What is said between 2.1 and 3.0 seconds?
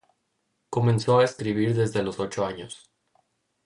ocho años.